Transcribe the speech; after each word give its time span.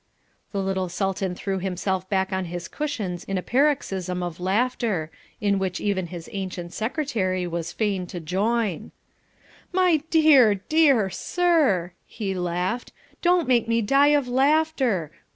The 0.51 0.63
little 0.63 0.89
Sultan 0.89 1.35
threw 1.35 1.59
himself 1.59 2.09
back 2.09 2.33
on 2.33 2.45
his 2.45 2.67
cushions 2.67 3.23
in 3.23 3.37
a 3.37 3.43
paroxysm 3.43 4.23
of 4.23 4.39
laughter, 4.39 5.11
in 5.39 5.59
which 5.59 5.79
even 5.79 6.07
his 6.07 6.27
ancient 6.33 6.73
Secretary 6.73 7.45
was 7.45 7.71
feign 7.71 8.07
to 8.07 8.19
join. 8.19 8.89
"My 9.71 10.01
dear 10.09 10.53
sir, 10.55 10.55
my 10.55 10.61
dear 10.69 11.09
sir!" 11.11 11.91
he 12.07 12.33
laughed, 12.33 12.91
"don't 13.21 13.47
make 13.47 13.67
me 13.67 13.83
die 13.83 14.07
of 14.07 14.27
laughter. 14.27 15.11